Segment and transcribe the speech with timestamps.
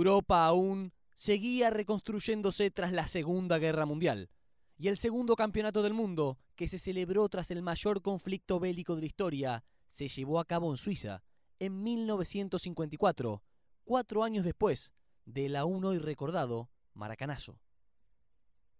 [0.00, 4.30] Europa aún seguía reconstruyéndose tras la Segunda Guerra Mundial,
[4.78, 9.02] y el segundo campeonato del mundo, que se celebró tras el mayor conflicto bélico de
[9.02, 11.22] la historia, se llevó a cabo en Suiza
[11.58, 13.42] en 1954,
[13.84, 14.94] cuatro años después
[15.26, 17.60] del aún hoy recordado Maracanazo.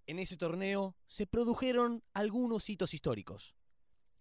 [0.07, 3.55] En ese torneo se produjeron algunos hitos históricos,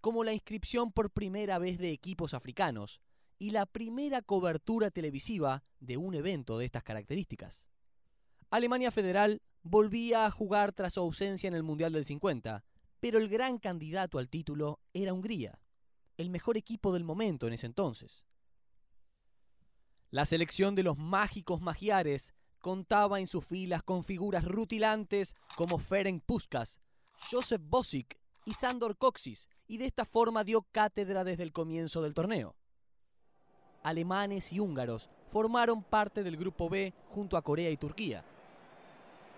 [0.02, 3.00] como la inscripción por primera vez de equipos africanos
[3.40, 7.66] y la primera cobertura televisiva de un evento de estas características.
[8.52, 12.64] Alemania Federal volvía a jugar tras su ausencia en el Mundial del 50,
[13.00, 15.60] pero el gran candidato al título era Hungría,
[16.18, 18.26] el mejor equipo del momento en ese entonces.
[20.12, 26.24] La selección de los mágicos magiares contaba en sus filas con figuras rutilantes como Ferenc
[26.26, 26.82] Puskas,
[27.32, 32.14] Josef Bosic y Sandor Coxis, y de esta forma dio cátedra desde el comienzo del
[32.14, 32.59] torneo.
[33.84, 38.24] Alemanes y húngaros formaron parte del grupo B junto a Corea y Turquía.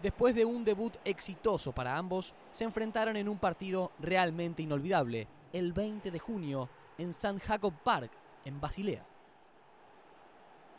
[0.01, 5.73] Después de un debut exitoso para ambos, se enfrentaron en un partido realmente inolvidable, el
[5.73, 7.39] 20 de junio, en St.
[7.39, 8.11] Jacob Park,
[8.45, 9.05] en Basilea.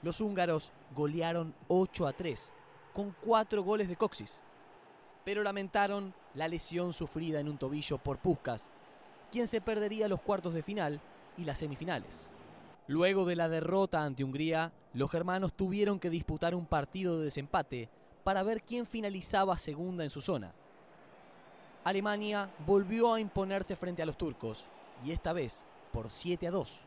[0.03, 2.53] Los húngaros golearon 8 a 3,
[2.93, 4.43] con 4 goles de Coxis,
[5.25, 8.71] pero lamentaron la lesión sufrida en un tobillo por Puskas,
[9.31, 11.01] quien se perdería los cuartos de final
[11.37, 12.27] y las semifinales.
[12.89, 17.89] Luego de la derrota ante Hungría, los germanos tuvieron que disputar un partido de desempate
[18.25, 20.53] para ver quién finalizaba segunda en su zona.
[21.85, 24.67] Alemania volvió a imponerse frente a los turcos,
[25.05, 26.81] y esta vez por 7 a 2.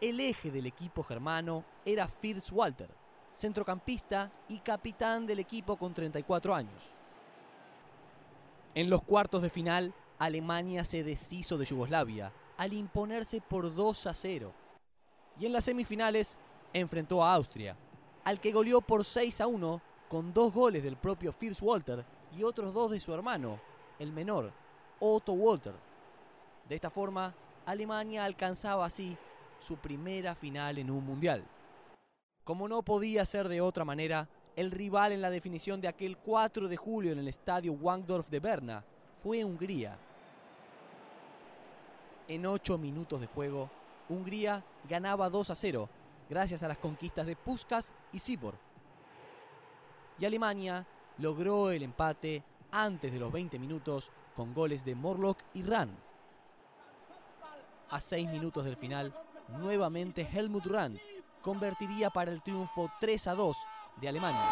[0.00, 2.90] El eje del equipo germano era Fritz Walter,
[3.32, 6.90] centrocampista y capitán del equipo con 34 años.
[8.74, 14.14] En los cuartos de final, Alemania se deshizo de Yugoslavia al imponerse por 2 a
[14.14, 14.52] 0.
[15.38, 16.38] Y en las semifinales
[16.72, 17.76] enfrentó a Austria,
[18.24, 22.04] al que goleó por 6 a 1 con dos goles del propio Fritz Walter
[22.36, 23.60] y otros dos de su hermano,
[23.98, 24.52] el menor,
[25.00, 25.74] Otto Walter.
[26.68, 27.34] De esta forma,
[27.66, 29.16] Alemania alcanzaba así
[29.60, 31.44] su primera final en un mundial.
[32.44, 36.68] Como no podía ser de otra manera, el rival en la definición de aquel 4
[36.68, 38.84] de julio en el estadio Wangdorf de Berna
[39.22, 39.98] fue Hungría.
[42.26, 43.70] En 8 minutos de juego,
[44.08, 45.88] Hungría ganaba 2 a 0
[46.30, 48.54] gracias a las conquistas de Puskas y Sibor.
[50.18, 50.86] Y Alemania
[51.18, 55.90] logró el empate antes de los 20 minutos con goles de Morlock y Rahn.
[57.90, 59.14] A 6 minutos del final,
[59.58, 60.98] nuevamente Helmut Rahn
[61.42, 63.56] convertiría para el triunfo 3 a 2
[64.00, 64.48] de Alemania.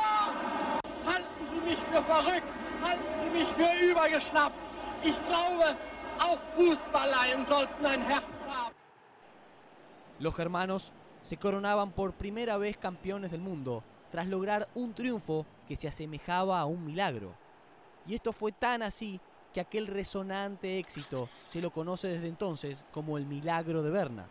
[5.05, 5.75] Ich glaube,
[6.21, 6.39] auch
[8.09, 8.75] haben.
[10.19, 10.93] Los germanos
[11.23, 16.61] se coronaban por primera vez campeones del mundo tras lograr un triunfo que se asemejaba
[16.61, 17.35] a un milagro.
[18.07, 19.21] Y esto fue tan así
[19.53, 24.29] que aquel resonante éxito se lo conoce desde entonces como el milagro de Berna.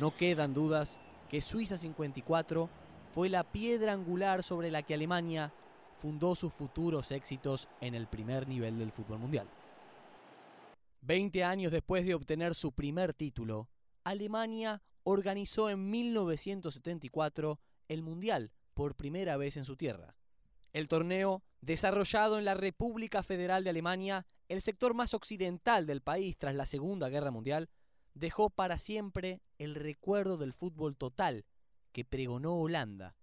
[0.00, 2.68] No quedan dudas que Suiza 54
[3.12, 5.52] fue la piedra angular sobre la que Alemania
[5.98, 9.46] fundó sus futuros éxitos en el primer nivel del fútbol mundial.
[11.04, 13.68] Veinte años después de obtener su primer título,
[14.04, 17.58] Alemania organizó en 1974
[17.88, 20.14] el Mundial por primera vez en su tierra.
[20.72, 26.38] El torneo, desarrollado en la República Federal de Alemania, el sector más occidental del país
[26.38, 27.68] tras la Segunda Guerra Mundial,
[28.14, 31.44] dejó para siempre el recuerdo del fútbol total
[31.90, 33.16] que pregonó Holanda.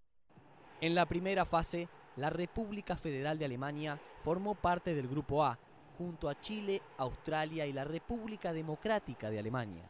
[0.82, 5.58] En la primera fase, la República Federal de Alemania formó parte del Grupo A,
[6.00, 9.84] junto a Chile, Australia y la República Democrática de Alemania.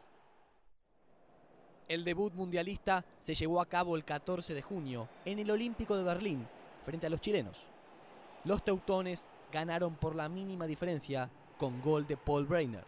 [1.87, 6.03] El debut mundialista se llevó a cabo el 14 de junio en el Olímpico de
[6.03, 6.47] Berlín,
[6.83, 7.69] frente a los chilenos.
[8.43, 11.29] Los teutones ganaron por la mínima diferencia
[11.59, 12.85] con gol de Paul Breiner.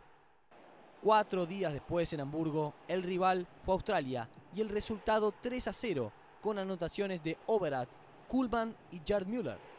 [1.04, 6.12] Cuatro días después en Hamburgo, el rival fue Australia y el resultado 3 a 0
[6.42, 7.90] con anotaciones de Overath,
[8.28, 9.71] Kuhlmann y Gerd Müller.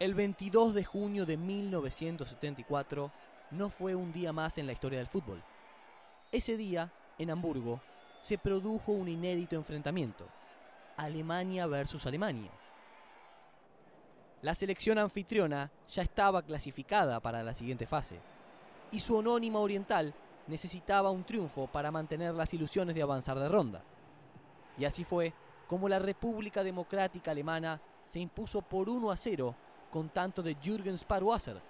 [0.00, 3.12] El 22 de junio de 1974
[3.50, 5.42] no fue un día más en la historia del fútbol.
[6.32, 7.82] Ese día, en Hamburgo,
[8.22, 10.26] se produjo un inédito enfrentamiento.
[10.96, 12.50] Alemania versus Alemania.
[14.40, 18.18] La selección anfitriona ya estaba clasificada para la siguiente fase,
[18.90, 20.14] y su anónima oriental
[20.46, 23.82] necesitaba un triunfo para mantener las ilusiones de avanzar de ronda.
[24.78, 25.34] Y así fue
[25.66, 29.54] como la República Democrática Alemana se impuso por 1 a 0
[29.90, 31.60] con tanto de Jürgen Sparwasser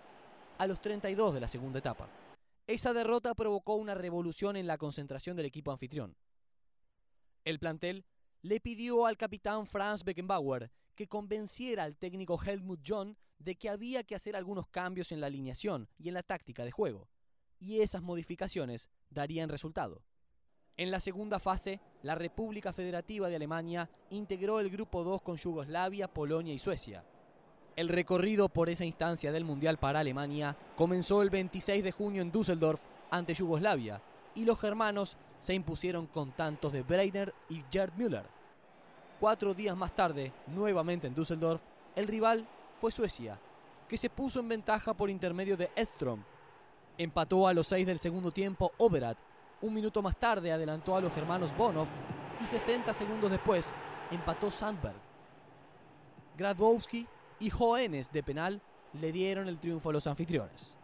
[0.59, 2.09] a los 32 de la segunda etapa.
[2.67, 6.17] Esa derrota provocó una revolución en la concentración del equipo anfitrión.
[7.45, 8.05] El plantel
[8.43, 14.05] le pidió al capitán Franz Beckenbauer que convenciera al técnico Helmut John de que había
[14.05, 17.09] que hacer algunos cambios en la alineación y en la táctica de juego,
[17.59, 20.03] y esas modificaciones darían resultado.
[20.77, 26.09] En la segunda fase, la República Federativa de Alemania integró el grupo 2 con Yugoslavia,
[26.09, 27.05] Polonia y Suecia.
[27.81, 32.31] El recorrido por esa instancia del Mundial para Alemania comenzó el 26 de junio en
[32.31, 34.03] Düsseldorf ante Yugoslavia
[34.35, 38.27] y los germanos se impusieron con tantos de Breitner y Gerd Müller.
[39.19, 41.63] Cuatro días más tarde, nuevamente en Düsseldorf,
[41.97, 42.47] el rival
[42.79, 43.41] fue Suecia,
[43.89, 46.23] que se puso en ventaja por intermedio de Estrom.
[46.99, 49.17] Empató a los seis del segundo tiempo Oberat.
[49.63, 51.89] Un minuto más tarde adelantó a los germanos Bonov
[52.43, 53.73] y 60 segundos después
[54.11, 55.01] empató Sandberg.
[56.37, 57.09] Gradbowski
[57.41, 58.61] y Joenes de penal
[59.01, 60.77] le dieron el triunfo a los anfitriones.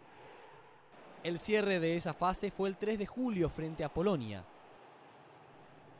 [1.23, 4.44] El cierre de esa fase fue el 3 de julio frente a Polonia.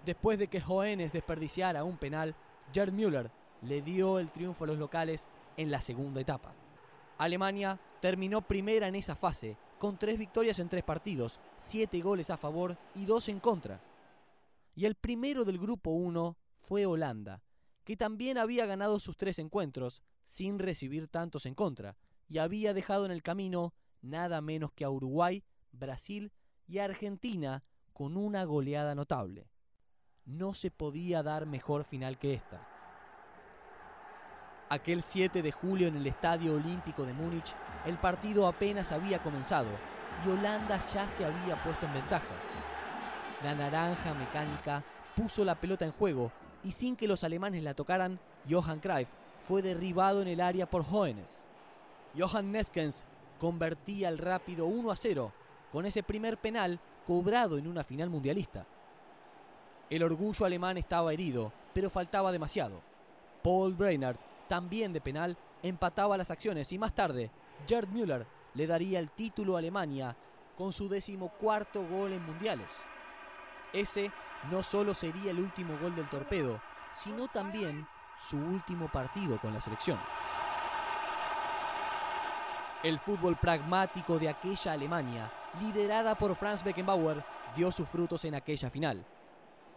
[0.05, 2.35] Después de que Joenes desperdiciara un penal,
[2.73, 3.31] Gerd Müller
[3.63, 6.53] le dio el triunfo a los locales en la segunda etapa.
[7.19, 12.37] Alemania terminó primera en esa fase, con tres victorias en tres partidos, siete goles a
[12.37, 13.81] favor y dos en contra.
[14.75, 17.43] Y el primero del grupo 1 fue Holanda,
[17.85, 21.97] que también había ganado sus tres encuentros sin recibir tantos en contra,
[22.29, 26.33] y había dejado en el camino nada menos que a Uruguay, Brasil
[26.67, 27.63] y Argentina
[27.93, 29.49] con una goleada notable.
[30.25, 32.69] No se podía dar mejor final que esta.
[34.69, 39.71] Aquel 7 de julio en el Estadio Olímpico de Múnich, el partido apenas había comenzado
[40.25, 42.35] y Holanda ya se había puesto en ventaja.
[43.45, 44.83] La naranja mecánica
[45.15, 46.33] puso la pelota en juego
[46.65, 48.19] y sin que los alemanes la tocaran,
[48.51, 49.09] Johann Cruyff
[49.47, 51.47] fue derribado en el área por Hoeneß.
[52.19, 53.05] Johann Neskens
[53.39, 55.33] convertía el rápido 1 a 0
[55.71, 58.67] con ese primer penal cobrado en una final mundialista.
[59.89, 62.81] El orgullo alemán estaba herido, pero faltaba demasiado.
[63.43, 64.17] Paul Brainerd,
[64.49, 67.31] también de penal, empataba las acciones y más tarde
[67.69, 70.17] Gerd Müller le daría el título a Alemania
[70.57, 72.71] con su decimocuarto gol en mundiales.
[73.73, 74.11] Ese
[74.51, 76.61] no solo sería el último gol del torpedo,
[76.95, 77.87] sino también
[78.19, 79.99] su último partido con la selección.
[82.83, 87.25] El fútbol pragmático de aquella Alemania, liderada por Franz Beckenbauer,
[87.55, 89.05] dio sus frutos en aquella final.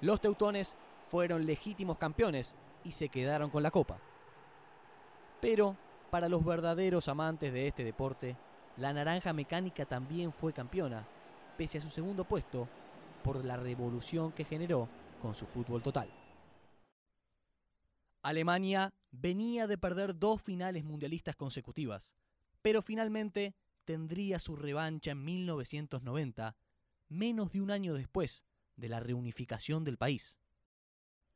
[0.01, 0.77] Los teutones
[1.07, 3.97] fueron legítimos campeones y se quedaron con la copa.
[5.41, 5.75] Pero,
[6.11, 8.35] para los verdaderos amantes de este deporte,
[8.77, 11.05] la naranja mecánica también fue campeona,
[11.57, 12.67] pese a su segundo puesto,
[13.23, 14.87] por la revolución que generó
[15.21, 16.09] con su fútbol total.
[18.21, 22.13] Alemania venía de perder dos finales mundialistas consecutivas,
[22.61, 23.55] pero finalmente
[23.85, 26.55] tendría su revancha en 1990,
[27.07, 28.43] menos de un año después
[28.75, 30.37] de la reunificación del país.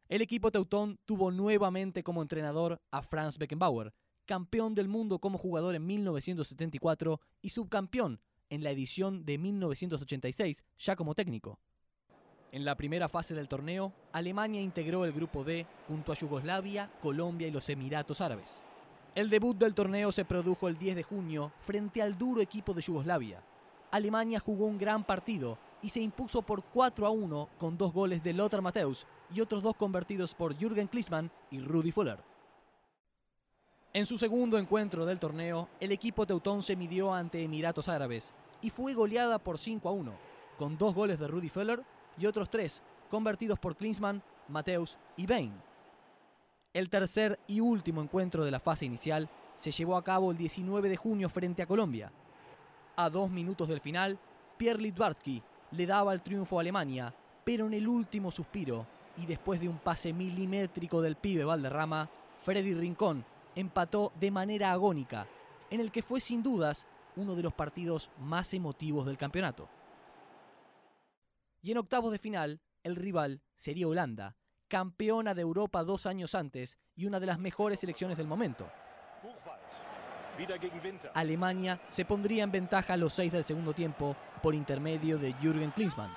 [0.08, 3.94] El equipo teutón tuvo nuevamente como entrenador a Franz Beckenbauer,
[4.26, 10.96] campeón del mundo como jugador en 1974 y subcampeón en la edición de 1986 ya
[10.96, 11.60] como técnico.
[12.54, 17.48] En la primera fase del torneo, Alemania integró el grupo D junto a Yugoslavia, Colombia
[17.48, 18.60] y los Emiratos Árabes.
[19.16, 22.84] El debut del torneo se produjo el 10 de junio frente al duro equipo de
[22.84, 23.42] Yugoslavia.
[23.89, 28.24] Alemania jugó un gran partido y se impuso por 4 a 1 con dos goles
[28.24, 32.20] de Lothar Matthäus y otros dos convertidos por Jürgen Klinsmann y Rudi Fuller.
[33.94, 38.70] En su segundo encuentro del torneo, el equipo teutón se midió ante Emiratos Árabes y
[38.70, 40.13] fue goleada por 5 a 1,
[40.60, 41.84] con dos goles de Rudi Fuller
[42.17, 45.53] y otros tres convertidos por Klinsmann, Matthäus y Bain.
[46.74, 50.89] El tercer y último encuentro de la fase inicial se llevó a cabo el 19
[50.89, 52.12] de junio frente a Colombia.
[52.96, 54.17] A dos minutos del final,
[54.58, 59.60] Pierre Litvarsky le daba el triunfo a Alemania, pero en el último suspiro y después
[59.60, 62.10] de un pase milimétrico del pibe Valderrama,
[62.41, 63.24] Freddy Rincón
[63.55, 65.27] empató de manera agónica,
[65.70, 69.70] en el que fue sin dudas uno de los partidos más emotivos del campeonato.
[71.63, 74.36] Y en octavos de final, el rival sería Holanda,
[74.67, 78.70] campeona de Europa dos años antes y una de las mejores selecciones del momento.
[81.13, 85.72] Alemania se pondría en ventaja a los seis del segundo tiempo por intermedio de Jürgen
[85.72, 86.13] Klinsmann.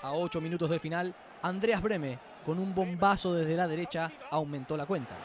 [0.00, 4.86] A ocho minutos del final, Andreas Breme, con un bombazo desde la derecha, aumentó la
[4.86, 5.18] cuenta.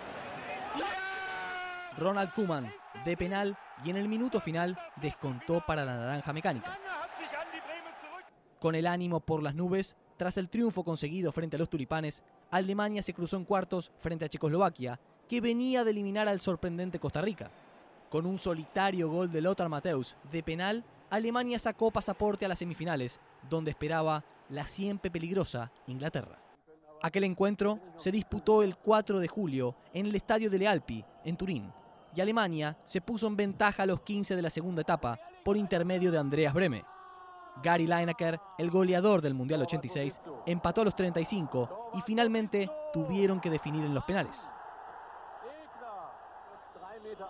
[1.98, 2.70] Ronald Koeman,
[3.06, 6.78] de penal, y en el minuto final descontó para la naranja mecánica.
[8.66, 13.04] Con el ánimo por las nubes, tras el triunfo conseguido frente a los tulipanes, Alemania
[13.04, 17.52] se cruzó en cuartos frente a Checoslovaquia, que venía de eliminar al sorprendente Costa Rica.
[18.10, 23.20] Con un solitario gol de Lothar Matthäus de penal, Alemania sacó pasaporte a las semifinales,
[23.48, 26.40] donde esperaba la siempre peligrosa Inglaterra.
[27.04, 31.72] Aquel encuentro se disputó el 4 de julio en el estadio de Lealpi, en Turín,
[32.16, 36.12] y Alemania se puso en ventaja a los 15 de la segunda etapa por intermedio
[36.12, 36.95] de Andreas Breme.
[37.64, 43.50] Gary Lineker, el goleador del Mundial 86, empató a los 35 y finalmente tuvieron que
[43.50, 44.46] definir en los penales.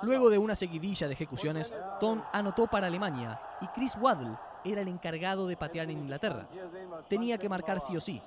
[0.01, 4.88] Luego de una seguidilla de ejecuciones, Tom anotó para Alemania y Chris Waddle era el
[4.88, 6.48] encargado de patear en Inglaterra.
[7.08, 8.22] Tenía que marcar sí o sí,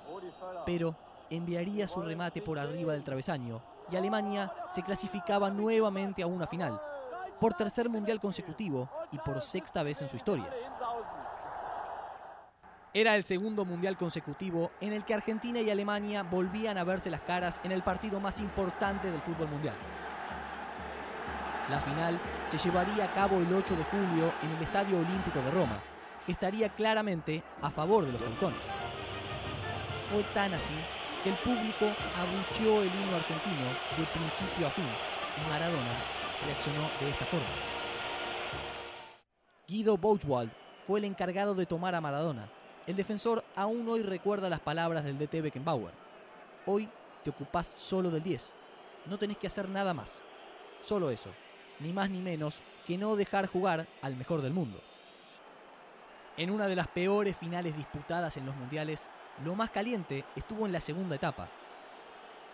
[0.65, 0.95] pero
[1.29, 6.79] enviaría su remate por arriba del travesaño y Alemania se clasificaba nuevamente a una final,
[7.39, 10.49] por tercer mundial consecutivo y por sexta vez en su historia.
[12.91, 17.21] Era el segundo mundial consecutivo en el que Argentina y Alemania volvían a verse las
[17.21, 19.75] caras en el partido más importante del fútbol mundial.
[21.69, 25.51] La final se llevaría a cabo el 8 de julio en el Estadio Olímpico de
[25.51, 25.77] Roma,
[26.25, 28.65] que estaría claramente a favor de los teutones.
[30.11, 30.73] Fue tan así
[31.23, 31.85] que el público
[32.17, 33.67] abucheó el himno argentino
[33.97, 34.89] de principio a fin
[35.37, 35.93] y Maradona
[36.43, 37.45] reaccionó de esta forma.
[39.67, 40.49] Guido Bochwald
[40.87, 42.49] fue el encargado de tomar a Maradona.
[42.89, 45.93] El defensor aún hoy recuerda las palabras del DT Beckenbauer.
[46.65, 46.89] Hoy
[47.23, 48.51] te ocupás solo del 10.
[49.05, 50.17] No tenés que hacer nada más.
[50.81, 51.29] Solo eso.
[51.81, 54.81] Ni más ni menos que no dejar jugar al mejor del mundo.
[56.35, 59.07] En una de las peores finales disputadas en los mundiales,
[59.45, 61.47] lo más caliente estuvo en la segunda etapa.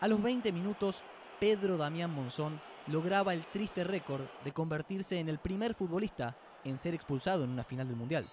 [0.02, 1.02] A los 20 minutos,
[1.40, 6.94] Pedro Damián Monzón lograba el triste récord de convertirse en el primer futbolista en ser
[6.94, 8.26] expulsado en una final del Mundial.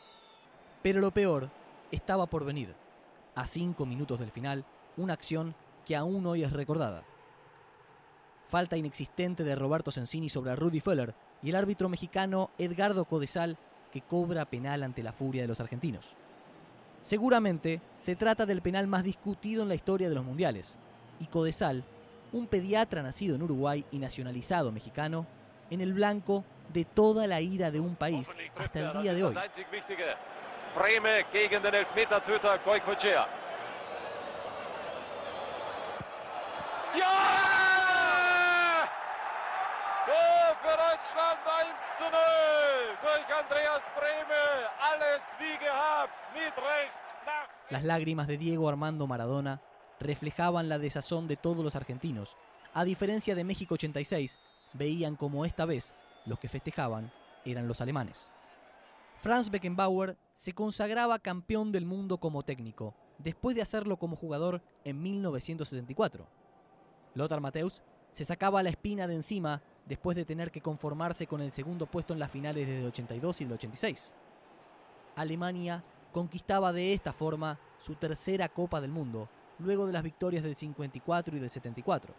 [0.83, 1.62] Pero lo peor
[1.93, 2.75] estaba por venir.
[3.35, 4.65] A cinco minutos del final,
[4.97, 5.55] una acción
[5.87, 7.05] que aún hoy es recordada.
[8.49, 13.57] Falta inexistente de Roberto Sensini sobre Rudy Feller y el árbitro mexicano Edgardo Codesal
[13.93, 16.15] que cobra penal ante la furia de los argentinos.
[17.03, 20.75] Seguramente se trata del penal más discutido en la historia de los mundiales,
[21.19, 21.85] y Codesal,
[22.33, 25.27] un pediatra nacido en Uruguay y nacionalizado mexicano,
[25.71, 29.35] en el blanco de toda la ira de un país hasta el día de hoy.
[30.75, 33.27] Breme gegen den Elfmetertöter Goikochea.
[36.95, 37.09] Ja!
[40.07, 42.13] Tor für Deutschland 1 zu 0
[43.03, 44.43] durch Andreas Breme.
[44.81, 47.49] Alles wie gehabt, mit rechts, flach.
[47.71, 49.61] Las lágrimas de Diego Armando Maradona
[50.01, 52.37] reflejaban la desazón de todos los argentinos.
[52.75, 54.39] A diferencia de México 86,
[54.73, 55.93] veían como esta vez
[56.25, 57.13] los que festejaban
[57.45, 58.27] eran los alemanes.
[59.23, 65.01] Franz Beckenbauer se consagraba campeón del mundo como técnico, después de hacerlo como jugador en
[65.01, 66.27] 1974.
[67.15, 71.53] Lothar Matthäus se sacaba la espina de encima después de tener que conformarse con el
[71.53, 74.13] segundo puesto en las finales del 82 y del 86.
[75.15, 79.29] Alemania conquistaba de esta forma su tercera Copa del Mundo,
[79.61, 82.13] luego de las victorias del 54 y del 74,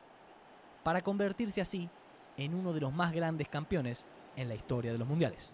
[0.83, 1.89] para convertirse así
[2.37, 4.05] en uno de los más grandes campeones
[4.37, 5.53] en la historia de los mundiales.